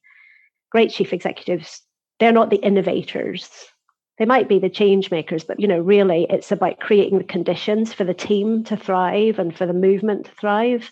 [0.72, 1.82] great chief executives,
[2.20, 3.50] they're not the innovators.
[4.18, 7.94] They might be the change makers, but you know, really it's about creating the conditions
[7.94, 10.90] for the team to thrive and for the movement to thrive.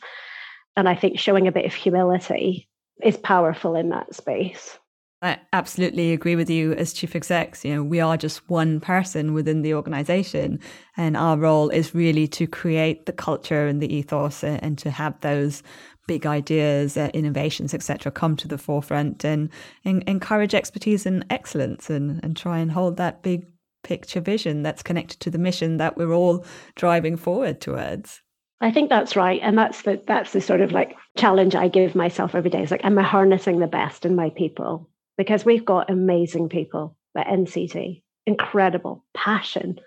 [0.76, 2.68] And I think showing a bit of humility
[3.04, 4.78] is powerful in that space.
[5.24, 7.64] I absolutely agree with you as chief execs.
[7.64, 10.60] You know, we are just one person within the organization,
[10.98, 14.90] and our role is really to create the culture and the ethos and, and to
[14.90, 15.62] have those
[16.08, 19.50] big ideas, uh, innovations, etc., come to the forefront and,
[19.86, 23.46] and, encourage expertise and excellence and, and try and hold that big
[23.84, 26.44] picture vision that's connected to the mission that we're all
[26.76, 28.22] driving forward towards.
[28.60, 29.40] I think that's right.
[29.42, 32.62] And that's the that's the sort of like challenge I give myself every day.
[32.62, 34.91] It's like, am I harnessing the best in my people?
[35.22, 39.80] Because we've got amazing people at NCT, incredible passion.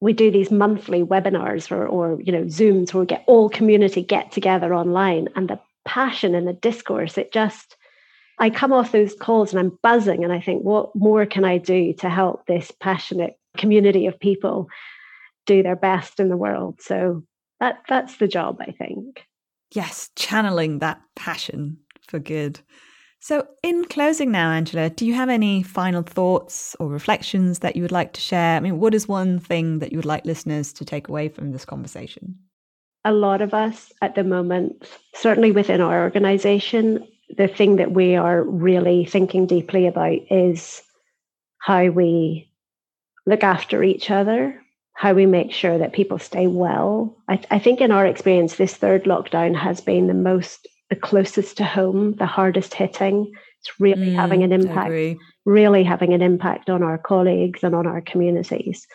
[0.00, 4.02] We do these monthly webinars or, or you know Zooms where we get all community
[4.02, 7.18] get together online, and the passion and the discourse.
[7.18, 7.76] It just
[8.38, 11.58] I come off those calls and I'm buzzing, and I think, what more can I
[11.58, 14.70] do to help this passionate community of people
[15.44, 16.80] do their best in the world?
[16.80, 17.24] So
[17.60, 19.22] that that's the job, I think.
[19.74, 21.76] Yes, channeling that passion
[22.06, 22.60] for good.
[23.20, 27.82] So, in closing now, Angela, do you have any final thoughts or reflections that you
[27.82, 28.56] would like to share?
[28.56, 31.50] I mean, what is one thing that you would like listeners to take away from
[31.50, 32.36] this conversation?
[33.04, 37.06] A lot of us at the moment, certainly within our organization,
[37.36, 40.82] the thing that we are really thinking deeply about is
[41.58, 42.50] how we
[43.26, 44.60] look after each other,
[44.94, 47.16] how we make sure that people stay well.
[47.28, 51.56] I, I think in our experience, this third lockdown has been the most the closest
[51.58, 53.32] to home, the hardest hitting.
[53.60, 57.86] It's really mm, having an impact, really having an impact on our colleagues and on
[57.86, 58.86] our communities.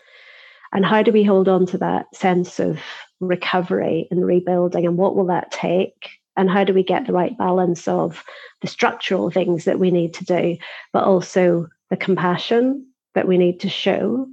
[0.71, 2.79] And how do we hold on to that sense of
[3.19, 4.85] recovery and rebuilding?
[4.85, 6.09] And what will that take?
[6.35, 8.23] And how do we get the right balance of
[8.61, 10.57] the structural things that we need to do,
[10.91, 14.27] but also the compassion that we need to show?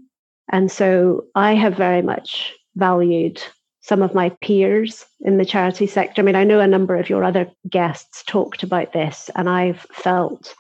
[0.50, 3.42] And so I have very much valued
[3.80, 6.20] some of my peers in the charity sector.
[6.20, 9.86] I mean, I know a number of your other guests talked about this, and I've
[9.92, 10.54] felt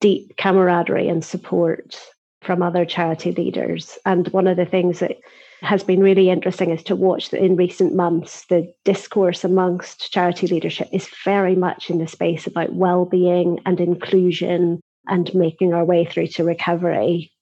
[0.00, 1.98] deep camaraderie and support
[2.42, 3.98] from other charity leaders.
[4.06, 5.16] And one of the things that
[5.62, 10.46] has been really interesting is to watch that in recent months the discourse amongst charity
[10.46, 16.04] leadership is very much in the space about well-being and inclusion and making our way
[16.04, 17.32] through to recovery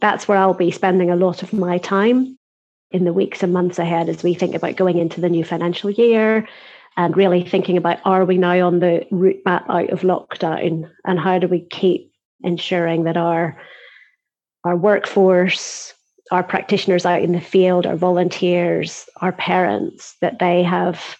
[0.00, 2.36] that's where i'll be spending a lot of my time
[2.90, 5.90] in the weeks and months ahead as we think about going into the new financial
[5.90, 6.48] year
[6.96, 11.20] and really thinking about are we now on the route back out of lockdown and
[11.20, 12.12] how do we keep
[12.42, 13.56] ensuring that our
[14.64, 15.94] our workforce
[16.30, 21.16] our practitioners out in the field, our volunteers, our parents, that they have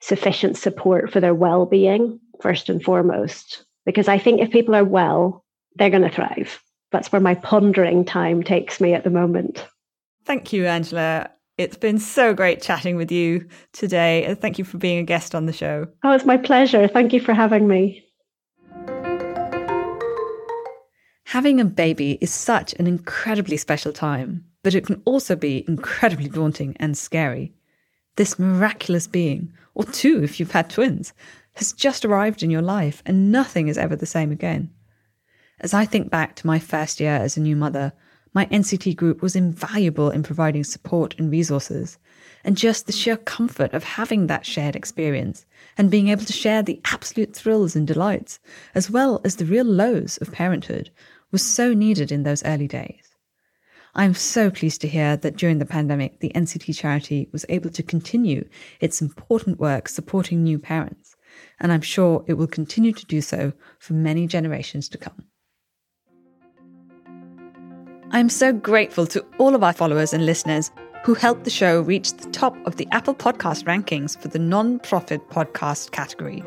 [0.00, 3.64] sufficient support for their well being, first and foremost.
[3.86, 5.44] Because I think if people are well,
[5.76, 6.60] they're going to thrive.
[6.90, 9.66] That's where my pondering time takes me at the moment.
[10.24, 11.30] Thank you, Angela.
[11.58, 14.24] It's been so great chatting with you today.
[14.24, 15.88] And Thank you for being a guest on the show.
[16.04, 16.88] Oh, it's my pleasure.
[16.88, 18.04] Thank you for having me.
[21.26, 26.28] Having a baby is such an incredibly special time, but it can also be incredibly
[26.28, 27.54] daunting and scary.
[28.16, 31.14] This miraculous being, or two if you've had twins,
[31.54, 34.70] has just arrived in your life and nothing is ever the same again.
[35.60, 37.92] As I think back to my first year as a new mother,
[38.34, 41.98] my NCT group was invaluable in providing support and resources,
[42.44, 45.44] and just the sheer comfort of having that shared experience
[45.76, 48.38] and being able to share the absolute thrills and delights,
[48.74, 50.90] as well as the real lows of parenthood,
[51.30, 53.16] was so needed in those early days.
[53.94, 57.82] I'm so pleased to hear that during the pandemic, the NCT charity was able to
[57.82, 58.48] continue
[58.80, 61.14] its important work supporting new parents,
[61.60, 65.26] and I'm sure it will continue to do so for many generations to come.
[68.14, 70.70] I'm so grateful to all of our followers and listeners
[71.02, 74.80] who helped the show reach the top of the Apple Podcast rankings for the non
[74.80, 76.44] profit podcast category.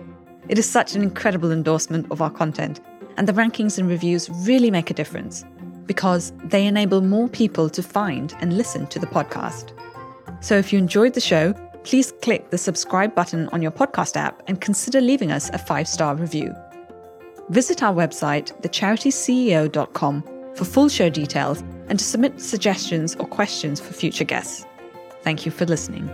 [0.47, 2.81] It is such an incredible endorsement of our content
[3.17, 5.43] and the rankings and reviews really make a difference
[5.87, 9.71] because they enable more people to find and listen to the podcast.
[10.41, 11.53] So if you enjoyed the show,
[11.83, 15.87] please click the subscribe button on your podcast app and consider leaving us a five
[15.87, 16.53] star review.
[17.49, 23.93] Visit our website, thecharityceo.com, for full show details and to submit suggestions or questions for
[23.93, 24.65] future guests.
[25.21, 26.09] Thank you for listening.